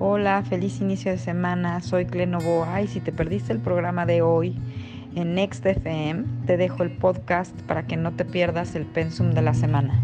Hola, 0.00 0.44
feliz 0.48 0.80
inicio 0.80 1.10
de 1.10 1.18
semana. 1.18 1.80
Soy 1.80 2.06
Clenovoa 2.06 2.82
y 2.82 2.86
si 2.86 3.00
te 3.00 3.10
perdiste 3.10 3.52
el 3.52 3.58
programa 3.58 4.06
de 4.06 4.22
hoy 4.22 4.56
en 5.16 5.34
Next 5.34 5.66
FM, 5.66 6.24
te 6.46 6.56
dejo 6.56 6.84
el 6.84 6.92
podcast 6.92 7.52
para 7.62 7.84
que 7.84 7.96
no 7.96 8.12
te 8.12 8.24
pierdas 8.24 8.76
el 8.76 8.86
pensum 8.86 9.32
de 9.32 9.42
la 9.42 9.54
semana. 9.54 10.00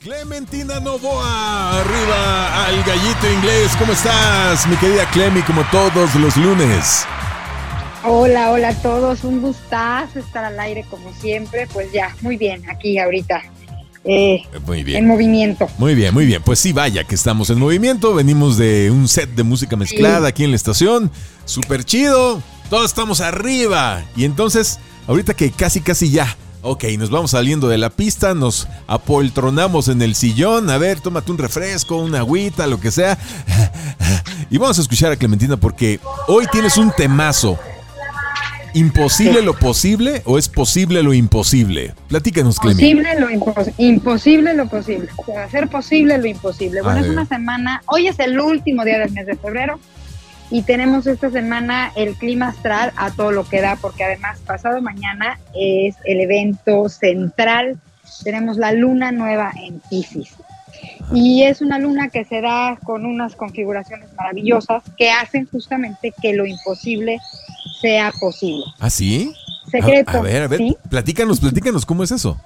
Clementina 0.00 0.80
Novoa, 0.80 1.80
arriba 1.80 2.64
al 2.64 2.82
gallito 2.82 3.30
inglés. 3.30 3.76
¿Cómo 3.78 3.92
estás, 3.92 4.66
mi 4.66 4.76
querida 4.76 5.04
Clemi, 5.10 5.42
como 5.42 5.64
todos 5.70 6.14
los 6.14 6.34
lunes? 6.38 7.04
Hola, 8.04 8.52
hola 8.52 8.70
a 8.70 8.74
todos. 8.74 9.22
Un 9.24 9.42
gustazo 9.42 10.18
estar 10.18 10.44
al 10.44 10.58
aire 10.58 10.86
como 10.88 11.12
siempre. 11.12 11.66
Pues 11.74 11.92
ya, 11.92 12.16
muy 12.22 12.38
bien, 12.38 12.62
aquí 12.70 12.98
ahorita 12.98 13.42
eh, 14.04 14.42
muy 14.66 14.82
bien. 14.82 14.98
en 14.98 15.06
movimiento. 15.08 15.68
Muy 15.78 15.94
bien, 15.94 16.12
muy 16.12 16.26
bien. 16.26 16.42
Pues 16.42 16.58
sí, 16.58 16.72
vaya 16.72 17.04
que 17.04 17.14
estamos 17.14 17.50
en 17.50 17.58
movimiento. 17.58 18.14
Venimos 18.14 18.56
de 18.56 18.90
un 18.90 19.08
set 19.08 19.30
de 19.34 19.42
música 19.42 19.76
mezclada 19.76 20.28
aquí 20.28 20.44
en 20.44 20.50
la 20.50 20.56
estación. 20.56 21.10
Súper 21.44 21.84
chido. 21.84 22.42
Todos 22.70 22.86
estamos 22.86 23.20
arriba. 23.20 24.04
Y 24.16 24.24
entonces, 24.24 24.78
ahorita 25.06 25.34
que 25.34 25.50
casi, 25.50 25.80
casi 25.80 26.10
ya. 26.10 26.36
Ok, 26.64 26.84
nos 26.96 27.10
vamos 27.10 27.32
saliendo 27.32 27.68
de 27.68 27.76
la 27.76 27.90
pista, 27.90 28.34
nos 28.34 28.68
apoltronamos 28.86 29.88
en 29.88 30.00
el 30.00 30.14
sillón. 30.14 30.70
A 30.70 30.78
ver, 30.78 31.00
tómate 31.00 31.32
un 31.32 31.38
refresco, 31.38 31.96
una 31.96 32.20
agüita, 32.20 32.66
lo 32.66 32.80
que 32.80 32.90
sea. 32.90 33.18
Y 34.50 34.58
vamos 34.58 34.78
a 34.78 34.82
escuchar 34.82 35.10
a 35.10 35.16
Clementina 35.16 35.56
porque 35.56 35.98
hoy 36.28 36.44
tienes 36.52 36.76
un 36.76 36.92
temazo. 36.94 37.58
¿Imposible 38.74 39.42
lo 39.42 39.54
posible 39.58 40.22
o 40.24 40.38
es 40.38 40.48
posible 40.48 41.02
lo 41.02 41.12
imposible? 41.12 41.94
Platícanos, 42.08 42.58
Clemi. 42.58 42.80
Posible 42.80 43.20
lo 43.20 43.28
impos- 43.30 43.72
imposible 43.76 44.54
lo 44.54 44.66
posible. 44.68 45.08
Hacer 45.44 45.68
posible 45.68 46.18
lo 46.18 46.26
imposible. 46.26 46.80
Bueno, 46.82 47.00
es 47.00 47.08
una 47.08 47.26
semana, 47.26 47.82
hoy 47.86 48.08
es 48.08 48.18
el 48.18 48.40
último 48.40 48.84
día 48.84 48.98
del 48.98 49.12
mes 49.12 49.26
de 49.26 49.36
febrero 49.36 49.78
y 50.50 50.62
tenemos 50.62 51.06
esta 51.06 51.30
semana 51.30 51.92
el 51.96 52.14
clima 52.14 52.48
astral 52.48 52.92
a 52.96 53.10
todo 53.10 53.30
lo 53.30 53.46
que 53.48 53.60
da, 53.60 53.76
porque 53.76 54.04
además 54.04 54.38
pasado 54.46 54.80
mañana 54.80 55.38
es 55.54 55.94
el 56.04 56.20
evento 56.20 56.88
central. 56.88 57.78
Tenemos 58.24 58.56
la 58.56 58.72
luna 58.72 59.12
nueva 59.12 59.52
en 59.62 59.80
Pisces. 59.90 60.34
Y 61.12 61.42
es 61.42 61.60
una 61.60 61.78
luna 61.78 62.08
que 62.08 62.24
se 62.24 62.40
da 62.40 62.78
con 62.82 63.04
unas 63.04 63.34
configuraciones 63.36 64.08
maravillosas 64.14 64.82
que 64.96 65.10
hacen 65.10 65.48
justamente 65.50 66.12
que 66.22 66.32
lo 66.32 66.46
imposible 66.46 67.18
sea 67.80 68.12
posible. 68.18 68.64
¿Ah, 68.78 68.90
sí? 68.90 69.34
Secreto. 69.70 70.10
A, 70.10 70.20
a 70.20 70.22
ver, 70.22 70.42
a 70.42 70.48
ver, 70.48 70.58
¿sí? 70.58 70.76
platícanos, 70.88 71.40
platícanos, 71.40 71.84
¿cómo 71.84 72.02
es 72.02 72.10
eso? 72.10 72.38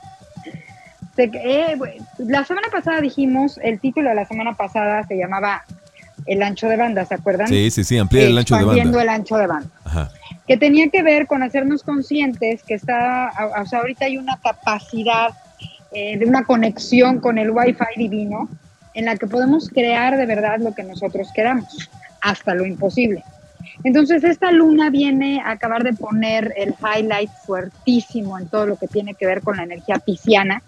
Eh, 1.17 1.77
la 2.19 2.45
semana 2.45 2.69
pasada 2.71 3.01
dijimos, 3.01 3.59
el 3.63 3.81
título 3.81 4.11
de 4.11 4.15
la 4.15 4.27
semana 4.27 4.55
pasada 4.55 5.03
se 5.07 5.17
llamaba 5.17 5.65
El 6.27 6.43
ancho 6.43 6.69
de 6.69 6.77
banda, 6.77 7.05
¿se 7.07 7.15
acuerdan? 7.15 7.49
Sí, 7.49 7.71
sí, 7.71 7.85
sí, 7.85 7.97
ampliar 7.97 8.27
el 8.27 8.39
ancho 8.39 8.57
de 8.57 8.65
banda. 8.65 9.03
el 9.03 9.09
ancho 9.09 9.37
de 9.37 9.47
banda. 9.47 9.71
Ajá. 9.85 10.11
Que 10.47 10.57
tenía 10.57 10.89
que 10.89 11.03
ver 11.03 11.27
con 11.27 11.43
hacernos 11.43 11.83
conscientes 11.83 12.63
que 12.63 12.75
está, 12.75 13.33
o 13.61 13.67
sea, 13.67 13.81
ahorita 13.81 14.05
hay 14.05 14.19
una 14.19 14.37
capacidad 14.39 15.31
eh, 15.99 16.19
de 16.19 16.27
una 16.27 16.45
conexión 16.45 17.21
con 17.21 17.39
el 17.39 17.51
Wi-Fi 17.51 17.97
divino 17.97 18.51
en 18.93 19.07
la 19.07 19.17
que 19.17 19.27
podemos 19.27 19.71
crear 19.71 20.19
de 20.19 20.27
verdad 20.27 20.59
lo 20.59 20.75
que 20.75 20.83
nosotros 20.83 21.29
queramos, 21.35 21.89
hasta 22.21 22.55
lo 22.55 22.67
imposible. 22.67 23.25
Entonces, 23.83 24.23
esta 24.23 24.53
luna 24.53 24.91
viene 24.91 25.41
a 25.41 25.53
acabar 25.53 25.85
de 25.85 25.95
poner 25.95 26.53
el 26.59 26.75
highlight 26.75 27.31
fuertísimo 27.47 28.39
en 28.39 28.47
todo 28.47 28.67
lo 28.67 28.77
que 28.77 28.89
tiene 28.89 29.15
que 29.15 29.25
ver 29.25 29.41
con 29.41 29.57
la 29.57 29.63
energía 29.63 29.99
pisciana, 29.99 30.63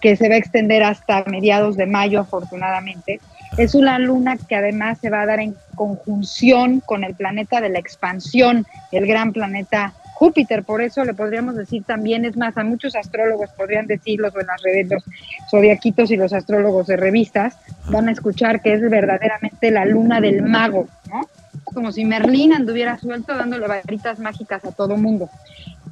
que 0.00 0.16
se 0.16 0.30
va 0.30 0.36
a 0.36 0.38
extender 0.38 0.82
hasta 0.82 1.24
mediados 1.24 1.76
de 1.76 1.84
mayo, 1.84 2.20
afortunadamente. 2.20 3.20
Es 3.58 3.74
una 3.74 3.98
luna 3.98 4.38
que 4.38 4.56
además 4.56 4.96
se 4.98 5.10
va 5.10 5.20
a 5.20 5.26
dar 5.26 5.40
en 5.40 5.56
conjunción 5.74 6.80
con 6.80 7.04
el 7.04 7.14
planeta 7.14 7.60
de 7.60 7.68
la 7.68 7.80
expansión, 7.80 8.66
el 8.92 9.06
gran 9.06 9.34
planeta 9.34 9.92
Júpiter. 10.20 10.64
Por 10.64 10.82
eso 10.82 11.02
le 11.02 11.14
podríamos 11.14 11.56
decir 11.56 11.82
también, 11.82 12.26
es 12.26 12.36
más, 12.36 12.54
a 12.58 12.62
muchos 12.62 12.94
astrólogos 12.94 13.48
podrían 13.56 13.86
decirlos 13.86 14.34
en 14.38 14.46
las 14.48 14.62
redes, 14.62 14.90
los 14.90 15.02
zodiaquitos 15.50 16.10
y 16.10 16.16
los 16.16 16.34
astrólogos 16.34 16.88
de 16.88 16.98
revistas, 16.98 17.56
van 17.90 18.06
a 18.06 18.12
escuchar 18.12 18.60
que 18.60 18.74
es 18.74 18.82
verdaderamente 18.82 19.70
la 19.70 19.86
luna 19.86 20.20
del 20.20 20.42
mago, 20.42 20.88
¿no? 21.08 21.22
Como 21.64 21.90
si 21.90 22.04
Merlín 22.04 22.52
anduviera 22.52 22.98
suelto 22.98 23.34
dándole 23.34 23.66
varitas 23.66 24.18
mágicas 24.18 24.62
a 24.66 24.72
todo 24.72 24.98
mundo. 24.98 25.30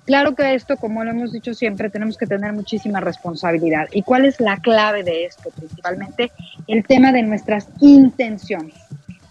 Claro 0.05 0.35
que 0.35 0.53
esto, 0.53 0.77
como 0.77 1.05
lo 1.05 1.11
hemos 1.11 1.33
dicho 1.33 1.55
siempre, 1.55 1.89
tenemos 1.89 2.19
que 2.19 2.27
tener 2.27 2.53
muchísima 2.53 3.01
responsabilidad. 3.01 3.87
¿Y 3.93 4.03
cuál 4.03 4.27
es 4.27 4.41
la 4.41 4.59
clave 4.59 5.05
de 5.05 5.25
esto? 5.25 5.49
Principalmente 5.57 6.33
el 6.67 6.85
tema 6.85 7.13
de 7.13 7.23
nuestras 7.23 7.67
intenciones. 7.81 8.77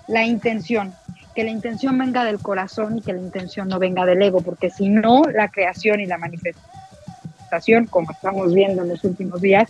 La 0.08 0.24
intención, 0.24 0.92
que 1.38 1.44
la 1.44 1.52
intención 1.52 1.96
venga 2.00 2.24
del 2.26 2.40
corazón 2.40 2.98
y 2.98 3.02
que 3.02 3.14
la 3.14 3.20
intención 3.22 3.68
no 3.68 3.78
venga 3.78 4.08
del 4.08 4.20
ego, 4.24 4.42
porque 4.42 4.72
si 4.72 4.90
no, 4.90 5.22
la 5.32 5.50
creación 5.50 6.00
y 6.00 6.08
la 6.08 6.18
manifestación, 6.18 7.86
como 7.86 8.12
estamos 8.12 8.56
viendo 8.56 8.82
en 8.82 8.90
los 8.90 9.04
últimos 9.04 9.40
días, 9.40 9.70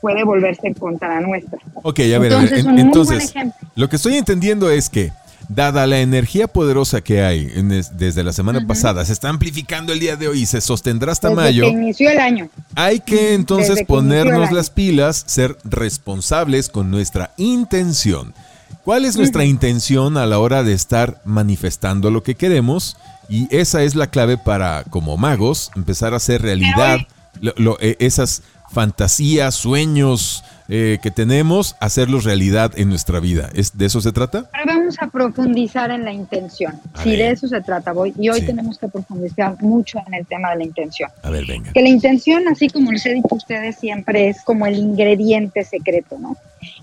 puede 0.00 0.22
volverse 0.22 0.68
en 0.68 0.74
contra 0.74 1.20
nuestra. 1.20 1.58
Ok, 1.82 1.98
a 1.98 2.02
ver, 2.02 2.14
a 2.14 2.18
ver. 2.18 2.30
Entonces, 2.54 2.64
en- 2.64 2.78
entonces, 2.78 3.34
lo 3.74 3.88
que 3.88 3.96
estoy 3.96 4.18
entendiendo 4.18 4.70
es 4.70 4.88
que, 4.88 5.10
dada 5.48 5.84
la 5.88 5.98
energía 5.98 6.46
poderosa 6.46 7.00
que 7.00 7.22
hay 7.22 7.50
en 7.56 7.72
es- 7.72 7.98
desde 7.98 8.22
la 8.22 8.32
semana 8.32 8.64
pasada, 8.64 9.04
se 9.04 9.12
está 9.12 9.28
amplificando 9.30 9.92
el 9.92 9.98
día 9.98 10.14
de 10.14 10.28
hoy 10.28 10.42
y 10.42 10.46
se 10.46 10.60
sostendrá 10.60 11.10
hasta 11.10 11.28
Desde 11.30 11.42
mayo. 11.42 11.62
que 11.64 11.70
inició 11.70 12.08
el 12.10 12.18
año. 12.20 12.48
Hay 12.76 13.00
que 13.00 13.34
entonces 13.34 13.80
que 13.80 13.84
ponernos 13.84 14.52
las 14.52 14.70
pilas, 14.70 15.24
ser 15.26 15.56
responsables 15.64 16.68
con 16.68 16.88
nuestra 16.92 17.32
intención. 17.36 18.32
¿Cuál 18.84 19.04
es 19.04 19.16
nuestra 19.16 19.44
intención 19.44 20.16
a 20.16 20.26
la 20.26 20.38
hora 20.38 20.62
de 20.62 20.72
estar 20.72 21.20
manifestando 21.24 22.10
lo 22.10 22.22
que 22.22 22.34
queremos? 22.34 22.96
Y 23.28 23.46
esa 23.54 23.82
es 23.82 23.94
la 23.94 24.08
clave 24.08 24.38
para, 24.38 24.84
como 24.84 25.16
magos, 25.16 25.70
empezar 25.76 26.12
a 26.14 26.16
hacer 26.16 26.42
realidad 26.42 26.98
lo- 27.40 27.54
lo- 27.56 27.78
eh, 27.80 27.96
esas 28.00 28.42
fantasías, 28.70 29.54
sueños 29.54 30.44
eh, 30.68 30.98
que 31.02 31.10
tenemos, 31.10 31.74
hacerlos 31.80 32.22
realidad 32.24 32.70
en 32.76 32.88
nuestra 32.88 33.18
vida. 33.18 33.50
¿Es, 33.54 33.76
¿De 33.76 33.86
eso 33.86 34.00
se 34.00 34.12
trata? 34.12 34.48
Pero 34.52 34.64
vamos 34.66 34.94
a 35.00 35.08
profundizar 35.08 35.90
en 35.90 36.04
la 36.04 36.12
intención. 36.12 36.80
A 36.94 37.04
ver. 37.04 37.18
de 37.18 37.30
eso 37.32 37.48
se 37.48 37.60
trata 37.60 37.92
hoy, 37.92 38.14
y 38.16 38.28
hoy 38.28 38.40
Sí. 38.40 38.46
tenemos 38.46 38.78
que 38.78 38.86
profundizar 38.86 39.60
mucho 39.60 39.98
en 40.06 40.14
el 40.14 40.26
tema 40.26 40.50
de 40.50 40.58
la 40.58 40.64
intención. 40.64 41.10
A 41.22 41.30
ver, 41.30 41.44
venga. 41.46 41.72
Que 41.72 41.82
la 41.82 41.88
intención, 41.88 42.46
así 42.46 42.68
como 42.68 42.92
les 42.92 43.04
he 43.06 43.14
dicho 43.14 43.28
a 43.32 43.34
ustedes 43.34 43.76
siempre, 43.78 44.28
es 44.28 44.42
como 44.42 44.64
el 44.66 44.76
ingrediente 44.76 45.64
secreto, 45.64 46.18
¿no? 46.20 46.36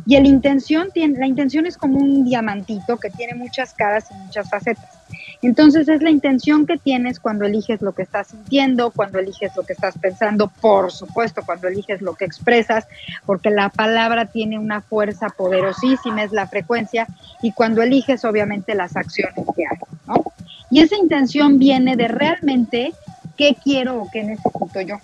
Y 0.05 0.15
el 0.15 0.25
intención 0.25 0.89
tiene, 0.93 1.17
la 1.17 1.27
intención 1.27 1.65
es 1.65 1.77
como 1.77 1.97
un 1.97 2.25
diamantito 2.25 2.97
que 2.97 3.09
tiene 3.09 3.35
muchas 3.35 3.73
caras 3.73 4.05
y 4.11 4.15
muchas 4.25 4.49
facetas. 4.49 4.96
Entonces 5.41 5.87
es 5.87 6.01
la 6.01 6.09
intención 6.09 6.65
que 6.65 6.77
tienes 6.77 7.19
cuando 7.19 7.45
eliges 7.45 7.81
lo 7.81 7.93
que 7.93 8.03
estás 8.03 8.27
sintiendo, 8.27 8.91
cuando 8.91 9.19
eliges 9.19 9.55
lo 9.55 9.63
que 9.63 9.73
estás 9.73 9.97
pensando, 9.97 10.47
por 10.47 10.91
supuesto, 10.91 11.43
cuando 11.45 11.67
eliges 11.67 12.01
lo 12.01 12.15
que 12.15 12.25
expresas, 12.25 12.87
porque 13.25 13.49
la 13.49 13.69
palabra 13.69 14.25
tiene 14.25 14.57
una 14.57 14.81
fuerza 14.81 15.29
poderosísima, 15.29 16.23
es 16.23 16.31
la 16.31 16.47
frecuencia, 16.47 17.07
y 17.41 17.51
cuando 17.51 17.81
eliges 17.81 18.25
obviamente 18.25 18.75
las 18.75 18.95
acciones 18.95 19.45
que 19.55 19.63
hay, 19.63 19.77
¿no? 20.07 20.23
Y 20.69 20.81
esa 20.81 20.97
intención 20.97 21.59
viene 21.59 21.95
de 21.95 22.07
realmente 22.07 22.93
qué 23.37 23.55
quiero 23.63 24.01
o 24.01 24.09
qué 24.11 24.23
necesito 24.23 24.81
yo. 24.81 24.97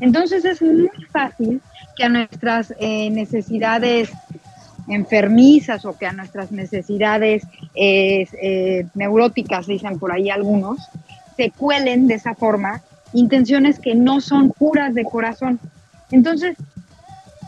Entonces 0.00 0.44
es 0.44 0.60
muy 0.62 0.90
fácil 1.10 1.60
que 1.96 2.04
a 2.04 2.08
nuestras 2.08 2.72
eh, 2.78 3.10
necesidades 3.10 4.10
enfermizas 4.88 5.84
o 5.84 5.96
que 5.96 6.06
a 6.06 6.12
nuestras 6.12 6.50
necesidades 6.52 7.44
eh, 7.74 8.26
eh, 8.42 8.86
neuróticas, 8.94 9.66
dicen 9.66 9.98
por 9.98 10.12
ahí 10.12 10.30
algunos, 10.30 10.78
se 11.36 11.50
cuelen 11.50 12.06
de 12.06 12.14
esa 12.14 12.34
forma 12.34 12.82
intenciones 13.12 13.78
que 13.78 13.94
no 13.94 14.20
son 14.20 14.50
puras 14.50 14.94
de 14.94 15.04
corazón. 15.04 15.58
Entonces, 16.10 16.56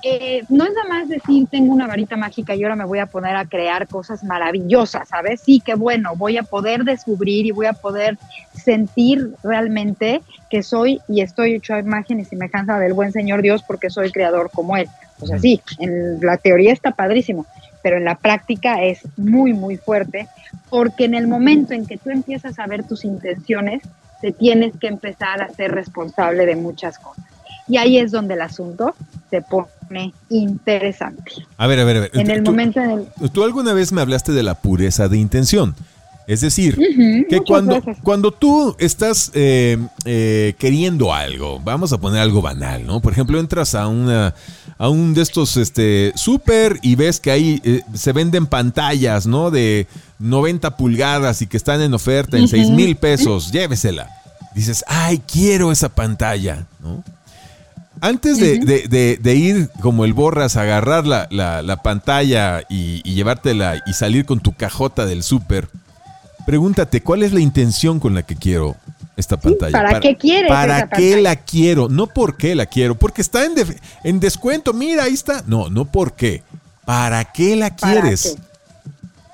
eh, 0.03 0.45
no 0.49 0.65
es 0.65 0.71
nada 0.73 0.89
más 0.89 1.09
decir 1.09 1.47
tengo 1.51 1.73
una 1.73 1.87
varita 1.87 2.17
mágica 2.17 2.55
y 2.55 2.63
ahora 2.63 2.77
me 2.77 2.85
voy 2.85 2.99
a 2.99 3.07
poner 3.07 3.37
a 3.37 3.45
crear 3.45 3.87
cosas 3.87 4.25
maravillosas, 4.25 5.09
¿sabes? 5.09 5.43
Sí, 5.43 5.61
que 5.61 5.75
bueno, 5.75 6.17
voy 6.17 6.39
a 6.39 6.43
poder 6.43 6.85
descubrir 6.85 7.47
y 7.47 7.51
voy 7.51 7.67
a 7.67 7.75
poder 7.75 8.17
sentir 8.55 9.35
realmente 9.43 10.23
que 10.49 10.63
soy 10.63 11.01
y 11.09 11.21
estoy 11.21 11.55
hecho 11.55 11.75
a 11.75 11.81
imagen 11.81 12.21
y 12.21 12.25
semejanza 12.25 12.79
del 12.79 12.95
buen 12.95 13.13
Señor 13.13 13.43
Dios 13.43 13.63
porque 13.63 13.91
soy 13.91 14.11
creador 14.11 14.51
como 14.51 14.77
Él. 14.77 14.89
O 15.21 15.27
sea, 15.27 15.39
sí, 15.39 15.61
en 15.79 16.21
la 16.21 16.39
teoría 16.39 16.73
está 16.73 16.93
padrísimo, 16.93 17.45
pero 17.83 17.99
en 17.99 18.05
la 18.05 18.15
práctica 18.15 18.83
es 18.83 19.01
muy, 19.19 19.53
muy 19.53 19.77
fuerte 19.77 20.29
porque 20.71 21.05
en 21.05 21.15
el 21.15 21.27
momento 21.27 21.75
en 21.75 21.85
que 21.85 21.99
tú 21.99 22.11
empiezas 22.11 22.59
a 22.59 22.67
ver 22.67 22.85
tus 22.85 23.05
intenciones, 23.05 23.83
te 24.23 24.33
tienes 24.33 24.73
que 24.79 24.87
empezar 24.87 25.43
a 25.43 25.51
ser 25.51 25.73
responsable 25.73 26.47
de 26.47 26.57
muchas 26.57 26.99
cosas. 26.99 27.25
Y 27.69 27.77
ahí 27.77 27.99
es 27.99 28.11
donde 28.11 28.35
el 28.35 28.41
asunto 28.41 28.95
se 29.31 29.43
pone 29.43 29.69
interesante. 30.29 31.33
A 31.57 31.67
ver, 31.67 31.81
a 31.81 31.85
ver, 31.85 31.97
a 31.97 32.01
ver. 32.01 32.11
En 32.15 32.31
el 32.31 32.43
momento 32.43 32.81
en 32.81 32.91
el... 32.91 33.31
Tú 33.31 33.45
alguna 33.45 33.73
vez 33.73 33.93
me 33.93 34.01
hablaste 34.01 34.33
de 34.33 34.43
la 34.43 34.55
pureza 34.55 35.09
de 35.09 35.19
intención. 35.19 35.75
Es 36.27 36.43
decir, 36.43 36.79
que 37.29 37.41
cuando, 37.41 37.83
cuando 38.05 38.31
tú 38.31 38.77
estás 38.79 39.33
eh, 39.35 39.77
eh, 40.05 40.55
queriendo 40.59 41.13
algo, 41.13 41.59
vamos 41.59 41.93
a 41.93 41.99
poner 41.99 42.21
algo 42.21 42.41
banal, 42.41 42.87
¿no? 42.87 43.01
Por 43.01 43.13
ejemplo, 43.13 43.41
entras 43.41 43.75
a 43.75 43.89
una 43.89 44.33
a 44.79 44.89
un 44.89 45.13
de 45.13 45.23
estos 45.23 45.57
este 45.57 46.13
súper 46.15 46.79
y 46.83 46.95
ves 46.95 47.19
que 47.19 47.33
ahí 47.33 47.61
eh, 47.65 47.83
se 47.95 48.13
venden 48.13 48.47
pantallas, 48.47 49.27
¿no? 49.27 49.51
De 49.51 49.89
90 50.21 50.77
pulgadas 50.77 51.43
y 51.43 51.49
que 51.49 51.57
están 51.57 51.83
en 51.83 51.95
oferta 51.95 52.39
en 52.39 52.47
6 52.47 52.71
mil 52.71 52.95
pesos, 52.95 53.51
llévesela. 53.51 54.09
Dices, 54.55 54.85
ay, 54.87 55.21
quiero 55.27 55.73
esa 55.73 55.89
pantalla, 55.89 56.67
¿no? 56.79 57.03
Antes 58.01 58.39
de, 58.39 59.35
ir 59.35 59.71
como 59.81 60.05
el 60.05 60.13
borras 60.13 60.57
a 60.57 60.63
agarrar 60.63 61.07
la, 61.07 61.81
pantalla 61.83 62.63
y, 62.69 63.01
y, 63.05 63.15
llevártela 63.15 63.83
y 63.87 63.93
salir 63.93 64.25
con 64.25 64.41
tu 64.41 64.53
cajota 64.53 65.07
del 65.07 65.23
súper, 65.23 65.69
Pregúntate, 66.47 67.03
¿cuál 67.03 67.23
es 67.23 67.33
la 67.33 67.41
intención 67.41 68.01
con 68.01 68.15
la 68.15 68.23
que 68.23 68.35
quiero 68.37 68.77
esta 69.17 69.39
pantalla? 69.39 69.73
¿Para, 69.73 70.01
qué 70.01 70.17
quieres? 70.17 70.49
¿Para 70.49 70.89
qué 70.89 71.21
la 71.21 71.37
quiero? 71.37 71.89
No 71.89 72.07
por 72.07 72.37
qué 72.37 72.55
la 72.55 72.67
quiero, 72.67 72.97
porque 72.97 73.23
está 73.23 73.45
en, 73.45 73.53
en 74.05 74.21
descuento, 74.21 74.73
mira, 74.73 75.05
ahí 75.05 75.15
está. 75.15 75.45
No, 75.47 75.69
no 75.69 75.85
por 75.85 76.15
qué. 76.15 76.43
¿Para 76.85 77.25
qué 77.25 77.57
la 77.57 77.75
quieres? 77.77 78.37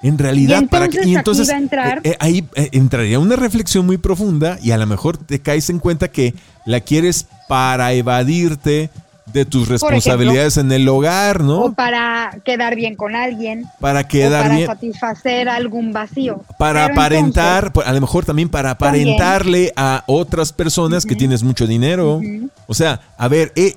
En 0.06 0.18
realidad, 0.18 0.64
¿para 0.70 0.88
qué? 0.88 1.00
Y 1.04 1.16
entonces 1.16 1.48
eh, 1.48 2.00
eh, 2.04 2.16
ahí 2.20 2.44
eh, 2.54 2.68
entraría 2.72 3.18
una 3.18 3.36
reflexión 3.36 3.86
muy 3.86 3.98
profunda 3.98 4.58
y 4.62 4.70
a 4.70 4.78
lo 4.78 4.86
mejor 4.86 5.16
te 5.16 5.40
caes 5.40 5.68
en 5.70 5.78
cuenta 5.78 6.08
que 6.08 6.34
la 6.64 6.80
quieres 6.80 7.26
para 7.48 7.92
evadirte 7.92 8.90
de 9.32 9.44
tus 9.44 9.68
responsabilidades 9.68 10.56
en 10.56 10.70
el 10.70 10.88
hogar, 10.88 11.42
¿no? 11.42 11.62
O 11.62 11.72
para 11.72 12.38
quedar 12.44 12.76
bien 12.76 12.94
con 12.94 13.16
alguien. 13.16 13.66
Para 13.80 14.06
quedar 14.06 14.46
o 14.46 14.48
para 14.48 14.66
satisfacer 14.66 15.48
algún 15.48 15.92
vacío. 15.92 16.44
Para 16.58 16.86
aparentar, 16.86 17.72
a 17.84 17.92
lo 17.92 18.00
mejor 18.00 18.24
también 18.24 18.48
para 18.48 18.70
aparentarle 18.70 19.72
a 19.76 20.04
otras 20.06 20.52
personas 20.52 21.04
que 21.04 21.16
tienes 21.16 21.42
mucho 21.42 21.66
dinero. 21.66 22.20
O 22.66 22.74
sea, 22.74 23.00
a 23.18 23.28
ver, 23.28 23.52
eh, 23.56 23.74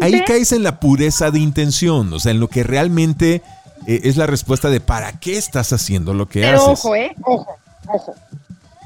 ahí 0.00 0.22
caes 0.26 0.52
en 0.52 0.62
la 0.62 0.78
pureza 0.78 1.30
de 1.30 1.38
intención, 1.38 2.12
o 2.12 2.20
sea, 2.20 2.32
en 2.32 2.40
lo 2.40 2.48
que 2.48 2.62
realmente 2.62 3.42
es 3.86 4.16
la 4.16 4.26
respuesta 4.26 4.70
de 4.70 4.80
para 4.80 5.12
qué 5.12 5.36
estás 5.36 5.72
haciendo 5.72 6.14
lo 6.14 6.26
que 6.26 6.46
haces. 6.46 6.60
Pero 6.60 6.72
ojo, 6.72 6.94
eh, 6.94 7.14
ojo, 7.22 7.56
ojo. 7.86 8.14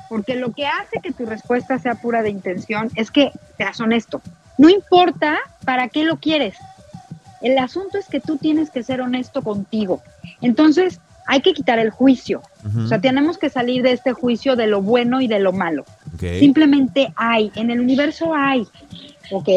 Porque 0.08 0.36
lo 0.36 0.52
que 0.52 0.66
hace 0.66 1.00
que 1.02 1.12
tu 1.12 1.26
respuesta 1.26 1.78
sea 1.78 1.96
pura 1.96 2.22
de 2.22 2.30
intención 2.30 2.90
es 2.94 3.10
que 3.10 3.30
seas 3.56 3.78
honesto. 3.80 4.22
No 4.56 4.68
importa 4.68 5.38
para 5.64 5.88
qué 5.88 6.04
lo 6.04 6.16
quieres. 6.16 6.56
El 7.40 7.58
asunto 7.58 7.98
es 7.98 8.06
que 8.06 8.20
tú 8.20 8.36
tienes 8.36 8.70
que 8.70 8.82
ser 8.82 9.00
honesto 9.00 9.42
contigo. 9.42 10.02
Entonces, 10.40 11.00
hay 11.26 11.42
que 11.42 11.52
quitar 11.52 11.78
el 11.78 11.90
juicio. 11.90 12.42
O 12.84 12.86
sea, 12.88 13.00
tenemos 13.00 13.38
que 13.38 13.50
salir 13.50 13.82
de 13.82 13.92
este 13.92 14.12
juicio 14.12 14.56
de 14.56 14.66
lo 14.66 14.82
bueno 14.82 15.20
y 15.20 15.28
de 15.28 15.38
lo 15.38 15.52
malo. 15.52 15.84
Simplemente 16.18 17.12
hay, 17.16 17.52
en 17.54 17.70
el 17.70 17.80
universo 17.80 18.34
hay, 18.34 18.66
¿ok? 19.30 19.48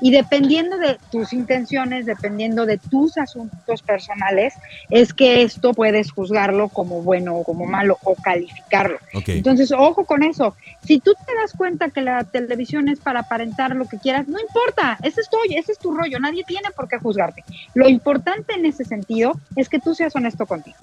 Y 0.00 0.10
dependiendo 0.10 0.78
de 0.78 0.98
tus 1.10 1.32
intenciones, 1.32 2.06
dependiendo 2.06 2.66
de 2.66 2.78
tus 2.78 3.18
asuntos 3.18 3.82
personales, 3.82 4.54
es 4.90 5.12
que 5.12 5.42
esto 5.42 5.74
puedes 5.74 6.12
juzgarlo 6.12 6.68
como 6.68 7.02
bueno 7.02 7.36
o 7.36 7.44
como 7.44 7.66
malo 7.66 7.98
o 8.04 8.14
calificarlo. 8.14 8.98
Entonces, 9.12 9.72
ojo 9.72 10.04
con 10.04 10.22
eso. 10.22 10.54
Si 10.84 11.00
tú 11.00 11.14
te 11.26 11.34
das 11.34 11.52
cuenta 11.52 11.90
que 11.90 12.00
la 12.00 12.24
televisión 12.24 12.88
es 12.88 13.00
para 13.00 13.20
aparentar 13.20 13.74
lo 13.74 13.86
que 13.86 13.98
quieras, 13.98 14.28
no 14.28 14.38
importa, 14.40 14.98
ese 15.02 15.20
es, 15.20 15.28
tu, 15.28 15.36
ese 15.50 15.72
es 15.72 15.78
tu 15.78 15.94
rollo, 15.94 16.18
nadie 16.20 16.44
tiene 16.44 16.70
por 16.74 16.88
qué 16.88 16.98
juzgarte. 16.98 17.44
Lo 17.74 17.88
importante 17.88 18.54
en 18.54 18.66
ese 18.66 18.84
sentido 18.84 19.32
es 19.56 19.68
que 19.68 19.80
tú 19.80 19.94
seas 19.94 20.14
honesto 20.14 20.46
contigo. 20.46 20.76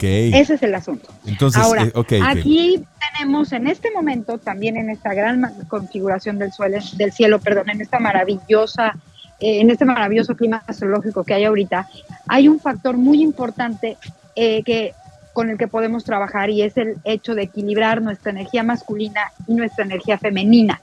Ese 0.00 0.54
es 0.54 0.62
el 0.62 0.74
asunto. 0.74 1.08
Entonces, 1.26 1.62
Ahora, 1.62 1.84
eh, 1.84 2.20
aquí 2.24 2.84
tenemos 3.16 3.52
en 3.52 3.66
este 3.66 3.90
momento, 3.90 4.38
también 4.38 4.76
en 4.76 4.90
esta 4.90 5.14
gran 5.14 5.52
configuración 5.68 6.38
del, 6.38 6.52
suelo, 6.52 6.78
del 6.96 7.12
cielo, 7.12 7.40
perdón, 7.40 7.70
en 7.70 7.80
esta 7.80 7.98
maravillosa, 7.98 8.96
eh, 9.40 9.60
en 9.60 9.70
este 9.70 9.84
maravilloso 9.84 10.36
clima 10.36 10.62
astrológico 10.66 11.24
que 11.24 11.34
hay 11.34 11.44
ahorita, 11.44 11.88
hay 12.28 12.48
un 12.48 12.60
factor 12.60 12.96
muy 12.96 13.22
importante 13.22 13.96
eh, 14.36 14.62
que 14.62 14.94
con 15.32 15.50
el 15.50 15.56
que 15.56 15.68
podemos 15.68 16.04
trabajar 16.04 16.50
y 16.50 16.62
es 16.62 16.76
el 16.76 16.96
hecho 17.04 17.34
de 17.34 17.44
equilibrar 17.44 18.02
nuestra 18.02 18.30
energía 18.30 18.62
masculina 18.62 19.32
y 19.46 19.54
nuestra 19.54 19.84
energía 19.84 20.18
femenina. 20.18 20.80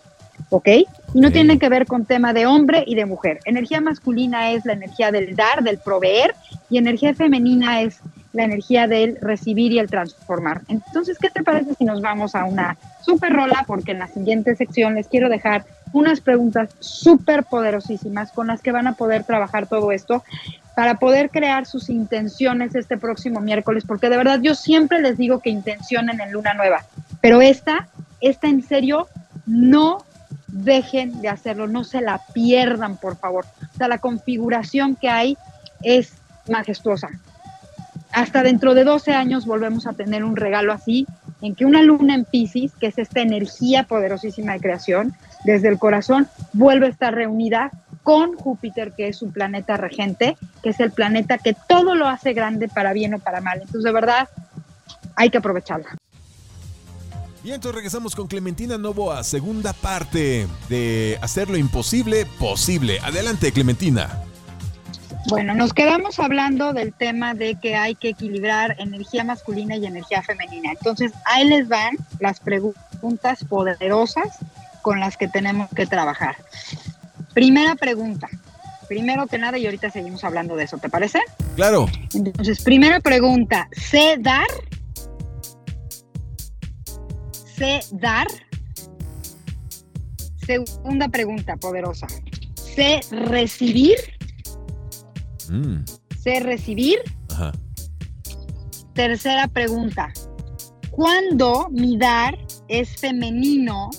¿ok? 0.50 0.68
Y 1.14 1.20
no 1.20 1.32
tiene 1.32 1.60
que 1.60 1.70
ver 1.70 1.86
con 1.86 2.06
tema 2.06 2.34
de 2.34 2.46
hombre 2.46 2.84
y 2.86 2.96
de 2.96 3.06
mujer. 3.06 3.40
Energía 3.46 3.82
masculina 3.82 4.52
es 4.52 4.66
la 4.66 4.74
energía 4.74 5.12
del 5.12 5.36
dar, 5.36 5.64
del 5.64 5.78
proveer, 5.78 6.36
y 6.70 6.78
energía 6.78 7.14
femenina 7.14 7.82
es 7.82 8.00
la 8.34 8.44
energía 8.44 8.88
del 8.88 9.18
recibir 9.22 9.72
y 9.72 9.80
el 9.80 9.90
transformar. 9.90 10.62
Entonces, 10.68 11.18
¿qué 11.20 11.30
te 11.30 11.44
parece 11.44 11.74
si 11.76 11.86
nos 11.86 12.02
vamos 12.02 12.36
a 12.36 12.46
una 12.46 12.78
super 13.04 13.34
rola? 13.34 13.64
Porque 13.66 13.92
en 13.92 14.00
la 14.00 14.08
siguiente 14.08 14.56
sección 14.56 14.96
les 14.96 15.08
quiero 15.08 15.30
dejar 15.30 15.66
unas 15.92 16.22
preguntas 16.22 16.70
súper 16.80 17.44
poderosísimas 17.44 18.32
con 18.32 18.48
las 18.48 18.62
que 18.62 18.72
van 18.72 18.88
a 18.88 18.94
poder 18.94 19.24
trabajar 19.24 19.66
todo 19.66 19.92
esto 19.92 20.24
para 20.76 20.96
poder 20.96 21.30
crear 21.30 21.66
sus 21.66 21.90
intenciones 21.90 22.76
este 22.76 22.98
próximo 22.98 23.42
miércoles, 23.42 23.84
porque 23.86 24.10
de 24.10 24.18
verdad 24.18 24.40
yo 24.42 24.54
siempre 24.56 25.02
les 25.02 25.18
digo 25.18 25.40
que 25.40 25.50
intencionen 25.50 26.22
en 26.22 26.32
Luna 26.32 26.54
Nueva, 26.54 26.86
pero 27.22 27.42
esta, 27.42 27.88
esta 28.22 28.48
en 28.48 28.62
serio, 28.62 29.08
no 29.46 30.06
dejen 30.48 31.22
de 31.22 31.30
hacerlo, 31.30 31.68
no 31.68 31.84
se 31.84 32.02
la 32.02 32.22
pierdan, 32.34 32.98
por 32.98 33.18
favor. 33.18 33.46
O 33.74 33.78
sea, 33.78 33.88
la 33.88 33.98
configuración 33.98 34.96
que 34.96 35.10
hay 35.10 35.38
es 35.82 36.14
majestuosa 36.48 37.10
hasta 38.20 38.44
dentro 38.44 38.74
de 38.74 38.84
12 38.84 39.14
años 39.14 39.46
volvemos 39.46 39.88
a 39.88 39.94
tener 39.94 40.26
un 40.26 40.36
regalo 40.36 40.74
así, 40.74 41.08
en 41.42 41.56
que 41.56 41.66
una 41.66 41.82
luna 41.82 42.16
en 42.16 42.26
Pisces, 42.26 42.74
que 42.78 42.88
es 42.88 42.98
esta 42.98 43.22
energía 43.22 43.84
poderosísima 43.84 44.54
de 44.54 44.60
creación, 44.60 45.16
desde 45.46 45.70
el 45.70 45.80
corazón, 45.80 46.28
vuelve 46.52 46.88
a 46.88 46.90
estar 46.90 47.16
reunida 47.16 47.72
con 48.04 48.36
Júpiter, 48.36 48.92
que 48.92 49.08
es 49.08 49.18
su 49.18 49.32
planeta 49.32 49.78
regente, 49.78 50.36
que 50.62 50.72
es 50.72 50.82
el 50.82 50.92
planeta 50.92 51.38
que 51.38 51.56
todo 51.70 51.96
lo 51.96 52.10
hace 52.10 52.34
grande 52.34 52.68
para 52.68 52.92
bien 52.92 53.14
o 53.14 53.20
para 53.20 53.40
mal. 53.40 53.60
Entonces, 53.62 53.84
de 53.84 53.92
verdad, 53.94 54.28
hay 55.16 55.30
que 55.30 55.38
aprovecharla. 55.38 55.96
Bien, 57.42 57.56
entonces 57.56 57.76
regresamos 57.76 58.18
con 58.18 58.28
Clementina 58.28 58.78
Novoa, 58.78 59.24
segunda 59.24 59.72
parte 59.72 60.46
de 60.68 61.18
hacer 61.22 61.50
lo 61.50 61.56
imposible 61.56 62.26
posible. 62.38 63.00
Adelante, 63.00 63.54
Clementina. 63.54 64.10
Bueno, 65.30 65.54
nos 65.54 65.74
quedamos 65.74 66.20
hablando 66.20 66.74
del 66.74 66.92
tema 66.92 67.36
de 67.36 67.56
que 67.56 67.76
hay 67.76 67.94
que 67.94 68.10
equilibrar 68.10 68.76
energía 68.80 69.24
masculina 69.24 69.76
y 69.76 69.86
energía 69.86 70.24
femenina. 70.24 70.72
Entonces, 70.72 71.12
ahí 71.26 71.48
les 71.48 71.68
van 71.68 71.98
las 72.20 72.40
preguntas 72.40 73.44
poderosas 73.48 74.40
con 74.82 75.00
las 75.00 75.18
que 75.18 75.28
tenemos 75.28 75.70
que 75.76 75.86
trabajar. 75.86 76.36
Primera 77.34 77.76
pregunta. 77.76 78.28
Primero 78.88 79.28
que 79.28 79.38
nada, 79.38 79.60
y 79.60 79.66
ahorita 79.66 79.92
seguimos 79.92 80.24
hablando 80.24 80.56
de 80.56 80.64
eso, 80.64 80.80
¿te 80.80 80.90
parece? 80.90 81.20
Claro. 81.56 81.86
Entonces, 82.16 82.64
primera 82.64 83.00
pregunta, 83.00 83.70
¿sé 83.72 84.18
dar? 84.20 84.48
¿Sé 87.32 87.82
dar? 87.92 88.28
Segunda 90.48 91.08
pregunta 91.10 91.56
poderosa, 91.58 92.08
¿sé 92.56 93.02
recibir? 93.12 94.19
Mm. 95.50 95.86
Sé 96.22 96.40
recibir. 96.42 97.00
Tercera 98.94 99.48
pregunta. 99.48 100.12
¿Cuándo 100.92 101.70
mi 101.72 101.98
dar 101.98 102.38
es 102.68 102.98
femenino 102.98 103.90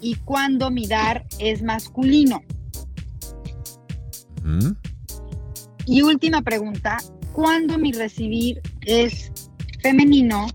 y 0.00 0.14
cuándo 0.14 0.70
mi 0.70 0.86
dar 0.86 1.26
es 1.38 1.62
masculino? 1.62 2.42
Mm. 4.42 4.70
Y 5.86 6.02
última 6.02 6.42
pregunta. 6.42 6.98
¿Cuándo 7.32 7.78
mi 7.78 7.92
recibir 7.92 8.60
es 8.80 9.30
femenino 9.82 10.48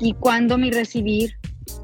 y 0.00 0.14
cuándo 0.14 0.56
mi 0.56 0.70
recibir 0.70 1.36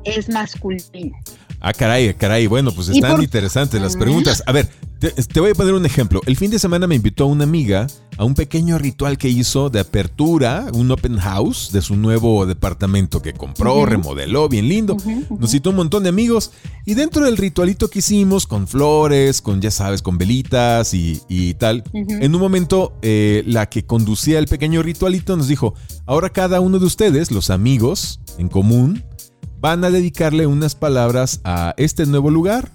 es 0.05 0.29
masculino? 0.29 1.17
Ah, 1.61 1.73
caray, 1.73 2.15
caray. 2.15 2.47
Bueno, 2.47 2.71
pues 2.71 2.89
están 2.89 3.21
interesantes 3.21 3.81
las 3.81 3.97
preguntas. 3.97 4.43
A 4.47 4.53
ver, 4.53 4.69
te, 4.99 5.41
voy 5.41 5.51
a 5.51 5.55
poner 5.55 5.75
un 5.75 5.85
ejemplo. 5.85 6.21
El 6.27 6.37
fin 6.37 6.51
de 6.51 6.59
semana 6.59 6.87
me 6.87 6.95
invitó 6.95 7.27
una 7.27 7.45
amiga 7.45 7.87
a 8.17 8.25
un 8.25 8.35
pequeño 8.35 8.79
ritual 8.79 9.19
que 9.19 9.29
hizo 9.29 9.69
de 9.69 9.81
apertura, 9.81 10.67
un 10.73 10.91
open 10.91 11.19
house 11.19 11.71
de 11.73 11.83
su 11.83 11.97
nuevo 11.97 12.47
departamento 12.47 13.21
que 13.21 13.35
compró, 13.35 13.85
remodeló, 13.85 14.49
bien 14.49 14.69
lindo. 14.69 14.97
Nos 15.39 15.51
citó 15.51 15.71
un 15.71 15.77
montón 15.77 16.03
de 16.03 16.09
amigos 16.09 16.53
y 16.87 16.95
dentro 16.95 17.25
del 17.25 17.37
ritualito 17.37 17.89
que 17.89 17.99
hicimos, 17.99 18.47
con 18.47 18.67
flores, 18.67 19.43
con 19.43 19.61
ya 19.61 19.71
sabes, 19.71 20.01
con 20.03 20.17
velitas 20.19 20.95
y, 20.95 21.55
tal, 21.59 21.85
en 21.93 22.35
un 22.35 22.41
momento 22.41 22.97
eh, 23.03 23.43
la 23.47 23.69
que 23.69 23.85
conducía 23.85 24.39
el 24.39 24.47
pequeño 24.47 24.83
ritualito 24.83 25.37
nos 25.37 25.49
dijo, 25.49 25.75
ahora 26.07 26.31
cada 26.31 26.61
uno 26.61 26.79
de 26.79 26.87
ustedes, 26.87 27.31
los 27.31 27.51
amigos 27.51 28.21
en 28.39 28.49
común, 28.49 29.05
van 29.61 29.85
a 29.85 29.91
dedicarle 29.91 30.47
unas 30.47 30.75
palabras 30.75 31.41
a 31.45 31.75
este 31.77 32.07
nuevo 32.07 32.31
lugar 32.31 32.71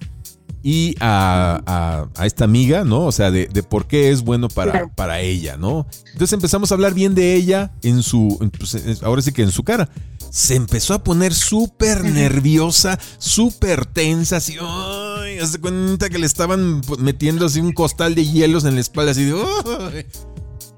y 0.62 0.94
a, 1.00 2.06
esta 2.24 2.44
amiga, 2.44 2.84
¿no? 2.84 3.06
O 3.06 3.12
sea, 3.12 3.30
de, 3.30 3.46
por 3.62 3.86
qué 3.86 4.10
es 4.10 4.22
bueno 4.22 4.48
para, 4.48 4.88
para 4.88 5.20
ella, 5.20 5.56
¿no? 5.56 5.86
Entonces 6.12 6.32
empezamos 6.32 6.70
a 6.70 6.74
hablar 6.74 6.94
bien 6.94 7.14
de 7.14 7.34
ella 7.34 7.72
en 7.82 8.02
su, 8.02 8.38
pues, 8.58 9.02
ahora 9.02 9.22
sí 9.22 9.32
que 9.32 9.42
en 9.42 9.50
su 9.50 9.64
cara. 9.64 9.88
Se 10.30 10.54
empezó 10.54 10.94
a 10.94 11.04
poner 11.04 11.34
súper 11.34 12.04
nerviosa, 12.04 12.98
súper 13.18 13.84
tensa, 13.84 14.36
así, 14.36 14.56
¡ay! 14.58 15.38
Hace 15.38 15.58
cuenta 15.58 16.08
que 16.08 16.18
le 16.18 16.24
estaban 16.24 16.80
metiendo 16.98 17.44
así 17.44 17.60
un 17.60 17.72
costal 17.72 18.14
de 18.14 18.24
hielos 18.24 18.64
en 18.64 18.76
la 18.76 18.80
espalda, 18.80 19.10
así 19.10 19.26
de, 19.26 19.34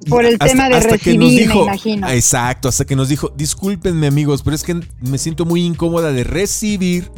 Por 0.09 0.25
el 0.25 0.41
tema 0.41 0.69
de 0.69 0.81
recibir, 0.81 1.49
me 1.49 1.55
imagino. 1.55 2.09
Exacto, 2.09 2.69
hasta 2.69 2.85
que 2.85 2.97
nos 2.97 3.09
dijo, 3.09 3.33
discúlpenme 3.37 4.09
amigos, 4.09 4.43
pero 4.43 4.57
es 4.57 4.65
que 4.65 4.81
me 5.01 5.19
siento 5.19 5.45
muy 5.45 5.63
incómoda 5.63 6.11
de 6.11 6.25
recibir 6.25 7.13